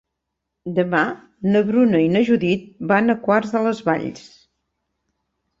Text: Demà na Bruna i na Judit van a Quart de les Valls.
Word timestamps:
Demà 0.77 1.01
na 1.55 1.61
Bruna 1.67 2.01
i 2.05 2.09
na 2.15 2.23
Judit 2.29 2.65
van 2.93 3.15
a 3.15 3.19
Quart 3.27 3.53
de 3.57 3.63
les 3.69 3.85
Valls. 3.91 4.25